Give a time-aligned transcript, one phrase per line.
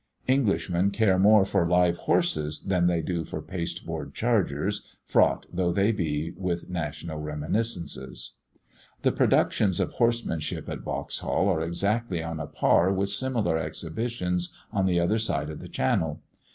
[0.27, 5.91] Englishmen care more for live horses than they do for pasteboard chargers, fraught though they
[5.91, 8.37] be with national reminiscences.
[9.03, 14.87] The productions of horsemanship at Vauxhall are exactly on a par with similar exhibitions on
[14.87, 16.19] the other side of the Channel.